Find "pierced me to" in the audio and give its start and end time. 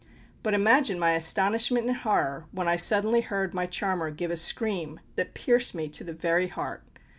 5.35-6.03